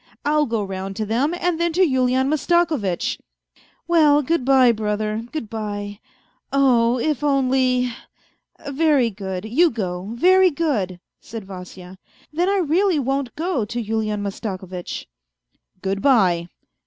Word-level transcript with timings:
I'll 0.25 0.47
go 0.47 0.63
round 0.63 0.95
to 0.95 1.05
them, 1.05 1.35
and 1.39 1.59
then 1.59 1.73
to 1.73 1.83
Yulian 1.87 2.27
Mastakovitch." 2.27 3.19
"Well, 3.87 4.23
good 4.23 4.43
bye, 4.43 4.71
brother; 4.71 5.27
good 5.31 5.47
bye... 5.47 5.99
Oh 6.51 6.93
1 6.93 7.03
if 7.03 7.23
only.... 7.23 7.93
Very 8.67 9.11
good, 9.11 9.45
you 9.45 9.69
go, 9.69 10.13
very 10.15 10.49
good," 10.49 10.99
said 11.19 11.45
Vasya," 11.45 11.99
then 12.33 12.49
I 12.49 12.57
really 12.57 12.97
won't 12.97 13.35
go 13.35 13.63
to 13.65 13.79
Yulian 13.79 14.23
Mastakovitch."" 14.23 15.05
Good 15.83 16.01
bye." 16.01 16.47